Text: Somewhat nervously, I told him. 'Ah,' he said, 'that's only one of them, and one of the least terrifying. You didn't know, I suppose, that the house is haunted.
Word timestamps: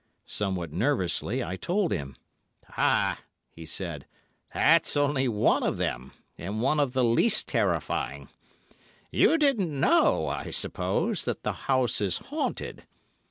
Somewhat 0.25 0.71
nervously, 0.73 1.43
I 1.43 1.55
told 1.57 1.91
him. 1.91 2.15
'Ah,' 2.75 3.19
he 3.51 3.67
said, 3.67 4.07
'that's 4.51 4.97
only 4.97 5.27
one 5.27 5.61
of 5.61 5.77
them, 5.77 6.13
and 6.39 6.59
one 6.59 6.79
of 6.79 6.93
the 6.93 7.03
least 7.03 7.47
terrifying. 7.47 8.27
You 9.11 9.37
didn't 9.37 9.79
know, 9.79 10.27
I 10.27 10.49
suppose, 10.49 11.23
that 11.25 11.43
the 11.43 11.53
house 11.69 12.01
is 12.01 12.17
haunted. 12.17 12.87